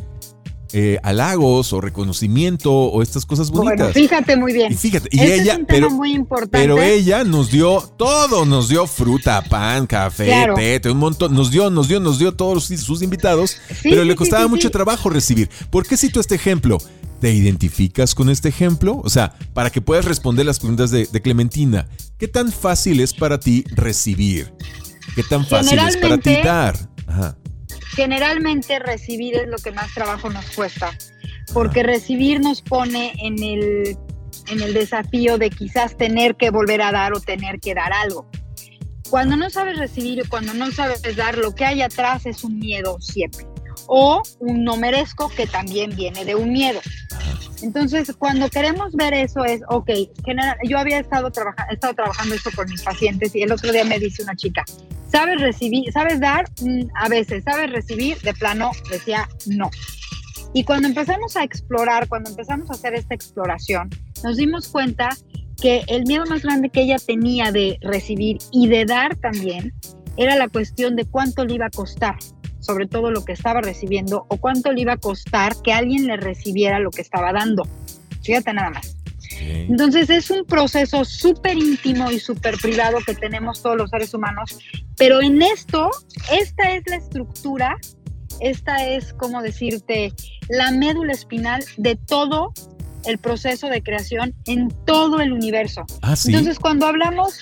eh, 0.73 0.99
halagos 1.03 1.73
o 1.73 1.81
reconocimiento 1.81 2.73
o 2.73 3.03
estas 3.03 3.25
cosas 3.25 3.51
bonitas. 3.51 3.79
Bueno, 3.79 3.93
fíjate 3.93 4.37
muy 4.37 4.53
bien. 4.53 4.73
Y 4.73 4.77
fíjate, 4.77 5.09
y 5.13 5.21
ella, 5.21 5.61
pero, 5.67 5.91
muy 5.91 6.13
importante. 6.13 6.59
pero 6.59 6.81
ella 6.83 7.25
nos 7.25 7.51
dio 7.51 7.81
todo, 7.97 8.45
nos 8.45 8.69
dio 8.69 8.87
fruta, 8.87 9.43
pan, 9.43 9.87
café, 9.87 10.49
té, 10.81 10.91
un 10.91 10.99
montón, 10.99 11.35
nos 11.35 11.51
dio, 11.51 11.71
nos 11.71 11.89
dio, 11.89 12.01
nos 12.01 12.19
dio 12.19 12.35
todos 12.35 12.65
sus 12.65 13.03
invitados, 13.03 13.59
pero 13.83 14.05
le 14.05 14.17
costaba 14.17 14.49
mucho 14.49 14.71
trabajo 14.71 15.11
recibir. 15.11 15.49
¿Por 15.71 15.87
qué 15.87 15.97
cito 15.97 16.21
este 16.21 16.35
ejemplo? 16.35 16.79
¿Te 17.21 17.33
identificas 17.33 18.15
con 18.15 18.29
este 18.29 18.49
ejemplo? 18.49 19.01
O 19.03 19.09
sea, 19.09 19.35
para 19.55 19.71
que 19.71 19.81
puedas 19.81 20.05
responder 20.05 20.45
las 20.45 20.59
preguntas 20.59 20.91
de, 20.91 21.07
de 21.07 21.23
Clementina, 21.23 21.89
¿qué 22.19 22.29
tan 22.29 22.53
fácil 22.53 23.01
es 23.01 23.15
para 23.15 23.41
ti 23.41 23.65
recibir? 23.71 24.53
¿Qué 25.15 25.23
tan 25.23 25.47
fácil 25.47 25.79
es 25.79 25.97
para 25.97 26.19
ti 26.19 26.35
dar? 26.43 26.77
Ajá 27.07 27.37
generalmente 27.97 28.79
recibir 28.79 29.35
es 29.37 29.49
lo 29.49 29.57
que 29.57 29.73
más 29.73 29.93
trabajo 29.95 30.29
nos 30.29 30.45
cuesta, 30.55 30.97
porque 31.53 31.83
recibir 31.83 32.41
nos 32.41 32.61
pone 32.61 33.15
en 33.19 33.43
el, 33.43 33.97
en 34.49 34.61
el 34.61 34.75
desafío 34.75 35.39
de 35.39 35.49
quizás 35.49 35.97
tener 35.97 36.37
que 36.37 36.51
volver 36.51 36.83
a 36.83 36.93
dar 36.93 37.15
o 37.15 37.21
tener 37.21 37.59
que 37.59 37.75
dar 37.75 37.93
algo. 37.95 38.29
Cuando 39.09 39.37
no 39.37 39.49
sabes 39.49 39.79
recibir 39.79 40.21
o 40.23 40.29
cuando 40.29 40.53
no 40.53 40.71
sabes 40.73 41.01
dar, 41.17 41.39
lo 41.39 41.55
que 41.55 41.65
hay 41.65 41.81
atrás 41.81 42.27
es 42.27 42.45
un 42.45 42.59
miedo 42.59 43.01
siempre. 43.01 43.47
O 43.87 44.23
un 44.41 44.65
no 44.65 44.77
merezco 44.77 45.29
que 45.31 45.47
también 45.47 45.95
viene 45.95 46.25
de 46.25 46.35
un 46.35 46.53
miedo. 46.53 46.81
Entonces, 47.63 48.13
cuando 48.19 48.51
queremos 48.51 48.93
ver 48.95 49.15
eso 49.15 49.45
es, 49.45 49.63
ok, 49.69 49.91
yo 50.69 50.79
había 50.79 50.99
estado, 50.99 51.31
trabajando 51.31 51.73
estado 51.73 51.95
trabajando 51.95 52.35
eso 52.35 52.51
con 52.55 52.69
mis 52.69 52.83
pacientes 52.83 53.35
y 53.35 53.43
el 53.43 53.53
otro 53.53 53.73
día 53.73 53.85
me 53.85 53.99
dice 53.99 54.23
una 54.23 54.35
chica, 54.35 54.65
¿sabes 55.09 55.41
recibir, 55.41 55.93
sabes 55.93 56.21
dar? 56.21 56.47
Mm, 56.61 56.89
a 56.95 57.09
veces, 57.09 57.45
¿sabes 57.45 57.71
recibir? 57.71 58.19
De 58.19 58.35
plano 58.35 58.71
decía 58.91 59.29
no. 59.47 59.71
Y 60.53 60.65
cuando 60.65 60.89
empezamos 60.89 61.37
a 61.37 61.45
explorar, 61.45 62.09
cuando 62.09 62.31
empezamos 62.31 62.71
a 62.71 62.75
hacer 62.75 62.95
esta 62.95 63.15
exploración, 63.15 63.91
nos 64.25 64.37
dimos 64.37 64.69
cuenta 64.69 65.11
que 65.61 65.83
el 65.89 66.05
miedo 66.05 66.25
más 66.27 66.43
grande 66.43 66.71
que 66.71 66.83
ella 66.83 66.97
tenía 66.99 67.53
de 67.53 67.79
recibir 67.83 68.39
y 68.53 68.69
de 68.69 68.85
dar 68.85 69.17
también 69.17 69.73
era 70.17 70.37
la 70.37 70.49
cuestión 70.49 70.97
de 70.97 71.05
cuánto 71.05 71.45
le 71.45 71.55
iba 71.55 71.67
a 71.67 71.71
costar 71.71 72.17
sobre 72.67 72.89
todo 72.89 73.13
lo 73.13 73.25
que 73.25 73.33
estaba 73.33 73.61
recibiendo 73.61 74.27
o 74.29 74.39
cuánto 74.39 74.73
le 74.73 74.81
iba 74.81 74.95
a 74.95 74.97
costar 74.97 75.55
que 75.63 75.73
alguien 75.73 76.09
le 76.09 76.17
recibiera 76.17 76.81
lo 76.81 76.91
que 76.91 77.01
estaba 77.01 77.33
dando. 77.33 77.63
Fíjate 78.25 78.53
nada 78.53 78.71
más. 78.71 78.96
Entonces 79.41 80.11
es 80.11 80.31
un 80.31 80.45
proceso 80.45 81.05
súper 81.05 81.57
íntimo 81.57 82.11
y 82.11 82.19
súper 82.19 82.57
privado 82.57 82.99
que 83.07 83.15
tenemos 83.15 83.63
todos 83.63 83.77
los 83.77 83.91
seres 83.91 84.13
humanos, 84.15 84.59
pero 84.97 85.21
en 85.23 85.43
esto, 85.43 85.91
esta 86.33 86.73
es 86.73 86.83
la 86.87 86.97
estructura, 86.97 87.77
esta 88.41 88.87
es, 88.87 89.13
como 89.15 89.43
decirte, 89.43 90.13
la 90.49 90.71
médula 90.71 91.13
espinal 91.13 91.65
de 91.77 91.97
todo 91.97 92.53
el 93.05 93.19
proceso 93.19 93.69
de 93.69 93.83
creación 93.83 94.35
en 94.47 94.69
todo 94.85 95.21
el 95.21 95.33
universo. 95.33 95.85
Ah, 96.03 96.15
Entonces 96.27 96.59
cuando 96.59 96.87
hablamos, 96.87 97.39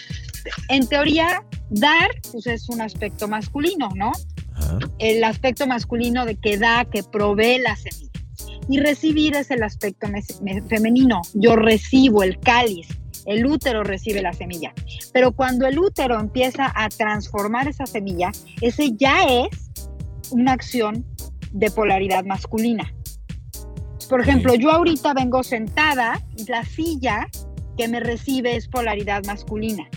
en 0.68 0.86
teoría, 0.86 1.42
dar, 1.70 2.10
pues 2.30 2.46
es 2.46 2.68
un 2.68 2.80
aspecto 2.80 3.28
masculino, 3.28 3.88
¿no? 3.94 4.12
el 4.98 5.24
aspecto 5.24 5.66
masculino 5.66 6.24
de 6.24 6.36
que 6.36 6.58
da, 6.58 6.84
que 6.84 7.02
provee 7.02 7.58
la 7.58 7.76
semilla. 7.76 8.10
Y 8.68 8.80
recibir 8.80 9.34
es 9.36 9.50
el 9.50 9.62
aspecto 9.62 10.06
femenino. 10.68 11.20
Yo 11.34 11.56
recibo 11.56 12.22
el 12.22 12.38
cáliz, 12.40 12.88
el 13.26 13.46
útero 13.46 13.84
recibe 13.84 14.22
la 14.22 14.32
semilla. 14.32 14.72
Pero 15.12 15.32
cuando 15.32 15.66
el 15.66 15.78
útero 15.78 16.18
empieza 16.18 16.72
a 16.74 16.88
transformar 16.88 17.68
esa 17.68 17.86
semilla, 17.86 18.32
ese 18.60 18.92
ya 18.96 19.24
es 19.24 19.70
una 20.30 20.52
acción 20.52 21.04
de 21.52 21.70
polaridad 21.70 22.24
masculina. 22.24 22.92
Por 24.08 24.20
ejemplo, 24.20 24.54
yo 24.54 24.70
ahorita 24.70 25.14
vengo 25.14 25.42
sentada 25.42 26.20
la 26.48 26.64
silla 26.64 27.28
que 27.76 27.88
me 27.88 28.00
recibe 28.00 28.56
es 28.56 28.68
polaridad 28.68 29.24
masculina. 29.24 29.88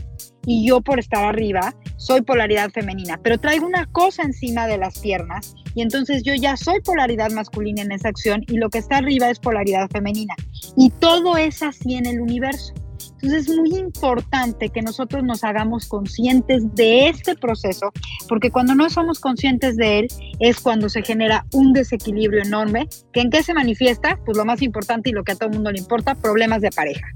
Y 0.46 0.66
yo 0.66 0.82
por 0.82 1.00
estar 1.00 1.26
arriba 1.26 1.76
soy 1.98 2.22
polaridad 2.22 2.70
femenina, 2.72 3.20
pero 3.22 3.38
traigo 3.40 3.66
una 3.66 3.86
cosa 3.88 4.24
encima 4.24 4.68
de 4.68 4.78
las 4.78 5.00
piernas 5.00 5.56
y 5.76 5.82
entonces 5.82 6.24
yo 6.24 6.34
ya 6.34 6.56
soy 6.56 6.80
polaridad 6.82 7.32
masculina 7.32 7.82
en 7.82 7.92
esa 7.92 8.10
acción 8.10 8.44
y 8.48 8.58
lo 8.58 8.70
que 8.70 8.78
está 8.78 8.98
arriba 8.98 9.30
es 9.30 9.40
polaridad 9.40 9.90
femenina. 9.90 10.36
Y 10.76 10.90
todo 10.92 11.38
es 11.38 11.62
así 11.62 11.96
en 11.96 12.06
el 12.06 12.22
universo. 12.22 12.74
Entonces 13.22 13.50
es 13.50 13.58
muy 13.58 13.76
importante 13.76 14.70
que 14.70 14.82
nosotros 14.84 15.24
nos 15.24 15.44
hagamos 15.44 15.88
conscientes 15.88 16.64
de 16.76 17.10
este 17.10 17.36
proceso, 17.36 17.92
porque 18.30 18.52
cuando 18.52 18.76
no 18.76 18.90
somos 18.92 19.20
conscientes 19.20 19.76
de 19.76 20.00
él 20.00 20.08
es 20.40 20.60
cuando 20.60 20.88
se 20.88 21.02
genera 21.02 21.46
un 21.52 21.74
desequilibrio 21.74 22.44
enorme, 22.44 22.88
que 23.14 23.22
en 23.22 23.32
qué 23.32 23.42
se 23.42 23.56
manifiesta, 23.56 24.20
pues 24.24 24.38
lo 24.38 24.46
más 24.46 24.62
importante 24.62 25.10
y 25.10 25.14
lo 25.14 25.24
que 25.24 25.32
a 25.32 25.36
todo 25.36 25.50
el 25.50 25.56
mundo 25.56 25.72
le 25.72 25.80
importa, 25.80 26.14
problemas 26.14 26.62
de 26.62 26.70
pareja, 26.70 27.08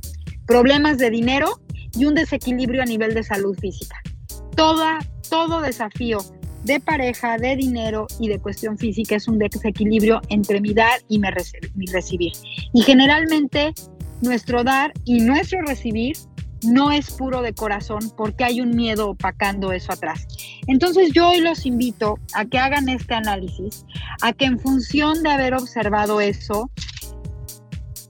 problemas 0.48 0.98
de 0.98 1.12
dinero 1.12 1.62
y 1.96 2.06
un 2.06 2.16
desequilibrio 2.16 2.82
a 2.82 2.86
nivel 2.86 3.14
de 3.14 3.24
salud 3.24 3.56
física 3.60 4.02
toda, 4.56 5.00
todo 5.30 5.62
desafío 5.62 6.20
de 6.64 6.80
pareja, 6.80 7.38
de 7.38 7.56
dinero 7.56 8.08
y 8.20 8.28
de 8.28 8.40
cuestión 8.40 8.78
física 8.78 9.16
es 9.16 9.28
un 9.28 9.40
desequilibrio 9.40 10.22
entre 10.30 10.62
mi 10.62 10.74
dar 10.74 11.02
y 11.08 11.20
mi, 11.20 11.86
recibir. 11.88 12.34
Y 12.74 12.82
generalmente 12.84 13.74
nuestro 14.22 14.64
dar 14.64 14.94
y 15.06 15.22
nuestro 15.22 15.62
recibir 15.62 16.18
no 16.64 16.92
es 16.92 17.10
puro 17.10 17.42
de 17.42 17.54
corazón 17.54 18.12
porque 18.16 18.44
hay 18.44 18.62
un 18.62 18.76
miedo 18.76 19.10
opacando 19.10 19.72
eso 19.72 19.92
atrás. 19.92 20.28
Entonces 20.68 21.12
yo 21.14 21.30
hoy 21.30 21.40
los 21.40 21.66
invito 21.66 22.20
a 22.34 22.46
que 22.46 22.60
hagan 22.60 22.88
este 22.88 23.16
análisis, 23.16 23.86
a 24.22 24.32
que 24.34 24.46
en 24.46 24.60
función 24.60 25.24
de 25.24 25.32
haber 25.32 25.56
observado 25.56 26.22
eso, 26.22 26.70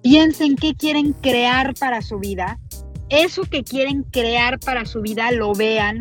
piensen 0.02 0.58
qué 0.58 0.76
quieren 0.76 1.14
crear 1.14 1.74
para 1.76 2.02
su 2.02 2.20
vida, 2.20 2.60
eso 3.08 3.44
que 3.44 3.64
quieren 3.64 4.04
crear 4.04 4.60
para 4.60 4.86
su 4.86 5.02
vida 5.02 5.32
lo 5.32 5.54
vean, 5.54 6.00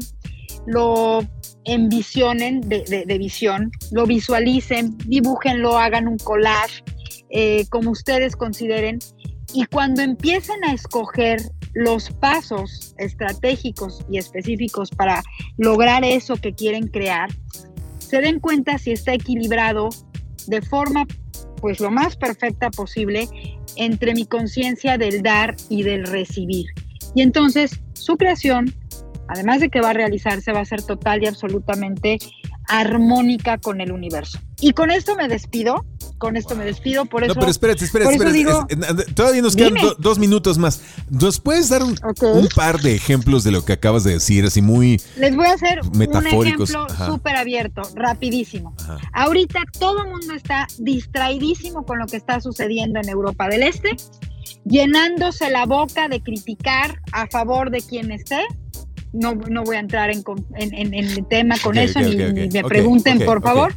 lo 0.66 1.20
envisionen 1.64 2.60
de, 2.62 3.04
de, 3.06 3.18
visión, 3.18 3.70
lo 3.92 4.06
visualicen, 4.06 4.96
dibújenlo, 5.06 5.78
hagan 5.78 6.08
un 6.08 6.18
collage, 6.18 6.82
eh, 7.30 7.66
como 7.70 7.90
ustedes 7.90 8.36
consideren. 8.36 8.98
Y 9.54 9.64
cuando 9.66 10.02
empiecen 10.02 10.62
a 10.64 10.72
escoger 10.72 11.40
los 11.74 12.10
pasos 12.10 12.94
estratégicos 12.98 14.04
y 14.10 14.18
específicos 14.18 14.90
para 14.90 15.22
lograr 15.56 16.04
eso 16.04 16.36
que 16.36 16.54
quieren 16.54 16.88
crear, 16.88 17.28
se 17.98 18.20
den 18.20 18.40
cuenta 18.40 18.78
si 18.78 18.92
está 18.92 19.14
equilibrado 19.14 19.88
de 20.46 20.62
forma 20.62 21.06
pues 21.60 21.78
lo 21.78 21.90
más 21.90 22.16
perfecta 22.16 22.70
posible 22.70 23.28
entre 23.76 24.14
mi 24.14 24.26
conciencia 24.26 24.98
del 24.98 25.22
dar 25.22 25.54
y 25.68 25.82
del 25.82 26.06
recibir. 26.06 26.66
Y 27.14 27.22
entonces 27.22 27.80
su 27.92 28.16
creación 28.16 28.74
además 29.30 29.60
de 29.60 29.70
que 29.70 29.80
va 29.80 29.90
a 29.90 29.92
realizarse, 29.92 30.52
va 30.52 30.60
a 30.60 30.64
ser 30.64 30.82
total 30.82 31.22
y 31.22 31.26
absolutamente 31.26 32.18
armónica 32.66 33.58
con 33.58 33.80
el 33.80 33.92
universo. 33.92 34.38
Y 34.60 34.72
con 34.72 34.90
esto 34.90 35.14
me 35.14 35.28
despido. 35.28 35.84
Con 36.18 36.36
esto 36.36 36.54
me 36.54 36.64
despido, 36.64 37.06
por 37.06 37.24
eso. 37.24 37.32
No, 37.32 37.40
pero 37.40 37.50
espérate, 37.50 37.84
espérate, 37.84 38.12
espérate. 38.12 39.12
todavía 39.14 39.40
nos 39.40 39.56
quedan 39.56 39.72
dos 39.98 40.18
minutos 40.18 40.58
más. 40.58 40.82
¿Nos 41.08 41.40
puedes 41.40 41.70
dar 41.70 41.82
un, 41.82 41.96
par 42.54 42.80
de 42.80 42.94
ejemplos 42.94 43.42
de 43.42 43.52
lo 43.52 43.64
que 43.64 43.72
acabas 43.72 44.04
de 44.04 44.14
decir, 44.14 44.44
así 44.44 44.60
muy 44.60 45.00
Les 45.16 45.34
voy 45.34 45.46
a 45.46 45.52
hacer 45.52 45.80
un 45.80 46.02
ejemplo 46.02 46.66
súper 47.06 47.36
abierto, 47.36 47.82
rapidísimo. 47.94 48.74
Ahorita 49.14 49.60
todo 49.78 50.02
el 50.02 50.10
mundo 50.10 50.34
está 50.34 50.66
distraidísimo 50.78 51.86
con 51.86 51.98
lo 51.98 52.06
que 52.06 52.18
está 52.18 52.40
sucediendo 52.42 53.00
en 53.00 53.08
Europa 53.08 53.48
del 53.48 53.62
Este, 53.62 53.96
llenándose 54.66 55.48
la 55.48 55.64
boca 55.64 56.08
de 56.08 56.20
criticar 56.20 57.00
a 57.12 57.28
favor 57.28 57.70
de 57.70 57.80
quien 57.80 58.10
esté 58.12 58.44
no, 59.12 59.34
no 59.34 59.64
voy 59.64 59.76
a 59.76 59.80
entrar 59.80 60.10
en, 60.10 60.22
en, 60.56 60.94
el 60.94 61.26
tema 61.26 61.56
con 61.62 61.76
eso, 61.76 62.00
ni, 62.00 62.16
me 62.16 62.62
pregunten, 62.62 63.20
por 63.24 63.42
favor. 63.42 63.74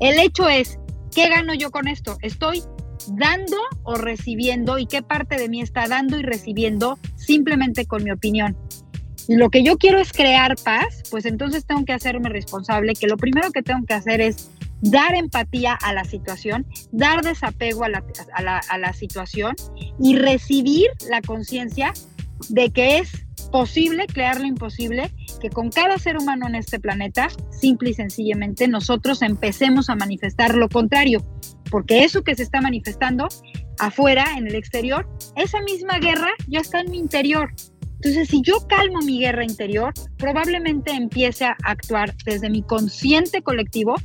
El 0.00 0.18
hecho 0.18 0.48
es, 0.48 0.78
¿qué 1.14 1.28
gano 1.28 1.54
yo 1.54 1.70
con 1.70 1.88
esto? 1.88 2.16
Estoy 2.22 2.62
dando 3.08 3.56
o 3.82 3.96
recibiendo 3.96 4.78
y 4.78 4.86
qué 4.86 5.02
parte 5.02 5.36
de 5.36 5.48
mí 5.48 5.60
está 5.60 5.86
dando 5.88 6.18
y 6.18 6.22
recibiendo 6.22 6.98
simplemente 7.16 7.86
con 7.86 8.04
mi 8.04 8.10
opinión. 8.10 8.56
Y 9.28 9.34
lo 9.34 9.50
que 9.50 9.64
yo 9.64 9.76
quiero 9.76 9.98
es 9.98 10.12
crear 10.12 10.54
paz, 10.62 11.02
pues 11.10 11.26
entonces 11.26 11.66
tengo 11.66 11.84
que 11.84 11.92
hacerme 11.92 12.28
responsable, 12.28 12.94
que 12.94 13.08
lo 13.08 13.16
primero 13.16 13.50
que 13.50 13.62
tengo 13.62 13.84
que 13.84 13.94
hacer 13.94 14.20
es 14.20 14.50
dar 14.82 15.16
empatía 15.16 15.72
a 15.74 15.92
la 15.92 16.04
situación, 16.04 16.64
dar 16.92 17.22
desapego 17.22 17.84
a 17.84 17.88
la, 17.88 18.04
a 18.34 18.78
la 18.78 18.92
situación 18.92 19.56
y 20.00 20.16
recibir 20.16 20.90
la 21.10 21.22
conciencia 21.22 21.92
de 22.50 22.70
que 22.70 22.98
es 22.98 23.25
posible 23.50 24.06
crear 24.06 24.40
lo 24.40 24.46
imposible, 24.46 25.10
que 25.40 25.50
con 25.50 25.70
cada 25.70 25.98
ser 25.98 26.16
humano 26.16 26.46
en 26.46 26.54
este 26.54 26.78
planeta, 26.78 27.28
simple 27.50 27.90
y 27.90 27.94
sencillamente, 27.94 28.68
nosotros 28.68 29.22
empecemos 29.22 29.90
a 29.90 29.96
manifestar 29.96 30.54
lo 30.54 30.68
contrario, 30.68 31.24
porque 31.70 32.04
eso 32.04 32.22
que 32.22 32.34
se 32.34 32.42
está 32.42 32.60
manifestando 32.60 33.28
afuera, 33.78 34.36
en 34.36 34.46
el 34.46 34.54
exterior, 34.54 35.08
esa 35.36 35.60
misma 35.62 35.98
guerra 35.98 36.30
ya 36.48 36.60
está 36.60 36.80
en 36.80 36.90
mi 36.90 36.98
interior. 36.98 37.52
Entonces, 37.96 38.28
si 38.28 38.42
yo 38.42 38.58
calmo 38.68 39.00
mi 39.00 39.20
guerra 39.20 39.44
interior, 39.44 39.92
probablemente 40.18 40.92
empiece 40.92 41.46
a 41.46 41.56
actuar 41.64 42.14
desde 42.24 42.50
mi 42.50 42.62
consciente 42.62 43.42
colectivo, 43.42 43.96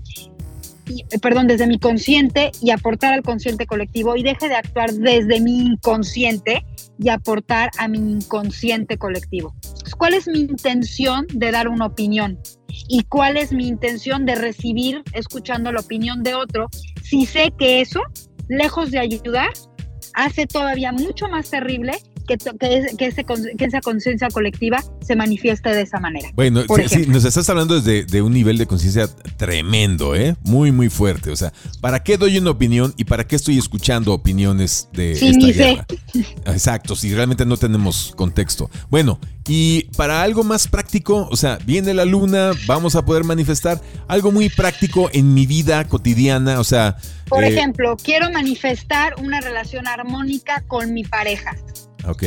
perdón, 1.22 1.48
desde 1.48 1.68
mi 1.68 1.80
consciente 1.80 2.52
y 2.62 2.72
aportar 2.72 3.14
al 3.14 3.22
consciente 3.22 3.66
colectivo 3.66 4.16
y 4.16 4.24
deje 4.24 4.48
de 4.48 4.56
actuar 4.56 4.92
desde 4.92 5.40
mi 5.40 5.60
inconsciente 5.60 6.66
y 7.00 7.10
aportar 7.10 7.72
a 7.78 7.88
mi 7.88 7.98
inconsciente 7.98 8.98
colectivo. 8.98 9.56
¿Cuál 9.98 10.14
es 10.14 10.28
mi 10.28 10.40
intención 10.40 11.28
de 11.34 11.52
dar 11.52 11.68
una 11.68 11.86
opinión? 11.88 12.40
¿Y 12.88 13.04
cuál 13.04 13.38
es 13.38 13.52
mi 13.52 13.68
intención 13.68 14.26
de 14.26 14.36
recibir 14.36 15.04
escuchando 15.14 15.72
la 15.72 15.82
opinión 15.82 16.24
de 16.24 16.36
otro? 16.36 16.68
Si 17.04 17.26
sé 17.26 17.54
que 17.58 17.82
eso, 17.82 18.02
lejos 18.48 18.92
de 18.92 19.00
ayudar, 19.00 19.50
hace 20.14 20.46
todavía 20.46 20.92
mucho 20.92 21.28
más 21.28 21.50
terrible 21.50 21.94
que, 22.38 22.86
que, 22.98 23.66
esa 23.66 23.82
conciencia 23.82 24.30
colectiva 24.30 24.84
se 25.02 25.16
manifieste 25.16 25.70
de 25.70 25.82
esa 25.82 26.00
manera. 26.00 26.30
Bueno, 26.34 26.64
sí, 26.88 27.06
nos 27.08 27.26
estás 27.26 27.50
hablando 27.50 27.80
desde 27.80 28.06
de 28.06 28.22
un 28.22 28.34
nivel 28.34 28.58
de 28.58 28.66
conciencia 28.66 29.08
tremendo, 29.38 30.16
¿eh? 30.16 30.36
Muy, 30.44 30.72
muy 30.72 30.90
fuerte. 30.90 31.32
O 31.32 31.36
sea, 31.36 31.54
¿para 31.80 32.04
qué 32.04 32.18
doy 32.18 32.38
una 32.38 32.52
opinión 32.52 32.94
y 32.98 33.06
para 33.06 33.26
qué 33.26 33.36
estoy 33.36 33.58
escuchando 33.58 34.14
opiniones 34.14 34.90
de 34.94 35.14
esta 35.14 35.48
guerra? 35.48 35.86
Exacto, 36.46 36.96
si 36.96 37.14
realmente 37.14 37.46
no 37.46 37.58
tenemos 37.58 38.14
contexto. 38.16 38.70
Bueno, 38.90 39.20
y 39.48 39.84
para 39.98 40.22
algo 40.22 40.46
más 40.46 40.70
práctico, 40.70 41.28
o 41.30 41.36
sea, 41.36 41.58
viene 41.66 41.94
la 41.94 42.06
luna, 42.06 42.52
vamos 42.68 42.96
a 42.96 43.04
poder 43.04 43.26
manifestar 43.26 43.82
algo 44.08 44.32
muy 44.32 44.48
práctico 44.48 45.10
en 45.12 45.34
mi 45.34 45.46
vida 45.46 45.86
cotidiana, 45.90 46.62
o 46.62 46.64
sea... 46.64 46.96
Por 47.28 47.44
eh, 47.44 47.50
ejemplo, 47.50 47.98
quiero 48.02 48.30
manifestar 48.32 49.16
una 49.20 49.42
relación 49.42 49.88
armónica 49.88 50.64
con 50.68 50.94
mi 50.94 51.04
pareja. 51.04 51.58
Ok. 52.08 52.24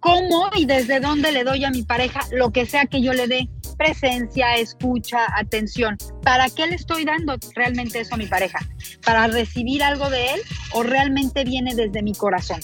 ¿Cómo 0.00 0.50
y 0.54 0.66
desde 0.66 1.00
dónde 1.00 1.32
le 1.32 1.44
doy 1.44 1.64
a 1.64 1.70
mi 1.70 1.82
pareja 1.82 2.20
lo 2.32 2.50
que 2.50 2.66
sea 2.66 2.86
que 2.86 3.00
yo 3.00 3.12
le 3.12 3.26
dé? 3.26 3.48
Presencia, 3.78 4.54
escucha, 4.56 5.18
atención. 5.34 5.96
¿Para 6.22 6.48
qué 6.50 6.66
le 6.66 6.76
estoy 6.76 7.04
dando 7.04 7.36
realmente 7.54 8.00
eso 8.00 8.14
a 8.14 8.18
mi 8.18 8.26
pareja? 8.26 8.58
¿Para 9.04 9.26
recibir 9.28 9.82
algo 9.82 10.10
de 10.10 10.34
él 10.34 10.40
o 10.72 10.82
realmente 10.82 11.44
viene 11.44 11.74
desde 11.74 12.02
mi 12.02 12.14
corazón? 12.14 12.60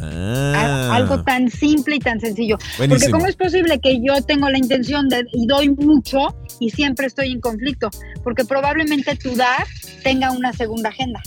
Ah. 0.00 0.90
Algo 0.94 1.22
tan 1.22 1.50
simple 1.50 1.96
y 1.96 1.98
tan 1.98 2.20
sencillo. 2.20 2.58
Porque 2.76 3.10
¿cómo 3.10 3.26
es 3.26 3.36
posible 3.36 3.78
que 3.80 4.00
yo 4.02 4.22
tengo 4.22 4.48
la 4.48 4.58
intención 4.58 5.08
de 5.08 5.24
y 5.32 5.46
doy 5.46 5.70
mucho 5.70 6.34
y 6.60 6.70
siempre 6.70 7.06
estoy 7.06 7.32
en 7.32 7.40
conflicto? 7.40 7.90
Porque 8.22 8.44
probablemente 8.44 9.16
tu 9.16 9.34
dar 9.34 9.66
tenga 10.02 10.30
una 10.32 10.52
segunda 10.52 10.88
agenda. 10.88 11.20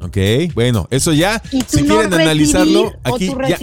Ok, 0.00 0.16
bueno, 0.54 0.86
eso 0.90 1.12
ya, 1.12 1.42
si 1.66 1.82
quieren 1.82 2.14
analizarlo, 2.14 2.92
aquí 3.02 3.32
ya, 3.48 3.58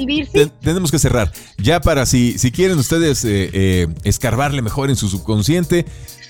tenemos 0.61 0.91
que 0.91 0.99
cerrar. 0.99 1.31
Ya 1.57 1.79
para 1.79 2.05
si, 2.05 2.37
si 2.37 2.51
quieren 2.51 2.77
ustedes 2.77 3.23
eh, 3.23 3.49
eh, 3.53 3.87
escarbarle 4.03 4.61
mejor 4.61 4.89
en 4.89 4.97
su 4.97 5.07
subconsciente, 5.07 5.85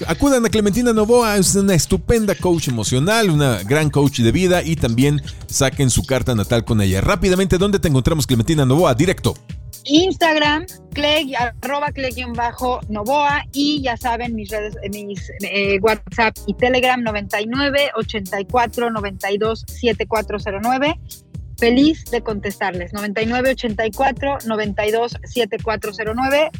acudan 0.07 0.45
a 0.45 0.49
Clementina 0.49 0.93
Novoa, 0.93 1.37
es 1.37 1.55
una 1.55 1.73
estupenda 1.73 2.35
coach 2.35 2.67
emocional, 2.67 3.31
una 3.31 3.63
gran 3.63 3.89
coach 3.89 4.19
de 4.19 4.31
vida 4.31 4.61
y 4.61 4.75
también 4.75 5.21
saquen 5.47 5.89
su 5.89 6.05
carta 6.05 6.35
natal 6.35 6.65
con 6.65 6.81
ella. 6.81 7.01
Rápidamente, 7.01 7.57
¿dónde 7.57 7.79
te 7.79 7.87
encontramos 7.87 8.27
Clementina 8.27 8.63
Novoa? 8.63 8.93
Directo. 8.93 9.35
Instagram, 9.85 10.65
Clegg, 10.93 11.35
arroba 11.61 11.89
bajo 12.35 12.79
Novoa 12.89 13.43
y 13.53 13.81
ya 13.81 13.97
saben 13.97 14.35
mis 14.35 14.49
redes, 14.49 14.75
mis 14.91 15.31
eh, 15.41 15.79
WhatsApp 15.81 16.35
y 16.47 16.53
Telegram 16.55 17.01
99 17.01 17.91
84 17.95 18.89
92 18.89 19.65
7409. 19.67 20.99
Feliz 21.57 22.03
de 22.11 22.21
contestarles. 22.21 22.93
99 22.93 23.51
84 23.51 24.37
92 24.45 25.17
7409. 25.23 26.51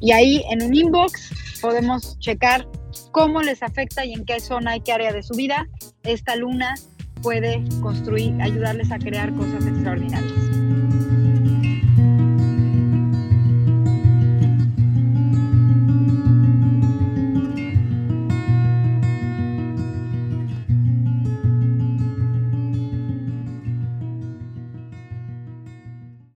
Y 0.00 0.12
ahí 0.12 0.42
en 0.50 0.62
un 0.62 0.74
inbox 0.74 1.60
podemos 1.60 2.18
checar 2.18 2.66
cómo 3.12 3.42
les 3.42 3.62
afecta 3.62 4.04
y 4.04 4.14
en 4.14 4.24
qué 4.24 4.40
zona 4.40 4.76
y 4.76 4.80
qué 4.80 4.92
área 4.92 5.12
de 5.12 5.22
su 5.22 5.34
vida 5.34 5.68
esta 6.02 6.34
luna 6.36 6.74
puede 7.22 7.62
construir, 7.80 8.40
ayudarles 8.42 8.90
a 8.90 8.98
crear 8.98 9.32
cosas 9.34 9.64
extraordinarias. 9.66 10.51